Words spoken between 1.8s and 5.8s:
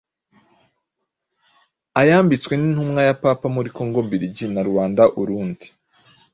ayambitswe n'intumwa ya Papa muri Kongo mbiligi na Ruanda Urundi.